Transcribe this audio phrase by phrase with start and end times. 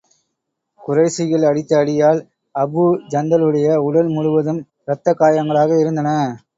[0.81, 2.21] குறைஷிகள் அடித்த அடியால்,
[2.55, 6.09] அபூ ஜந்தலுடைய உடல் முழுவதும் இரத்தக் காயங்களாக இருந்தன.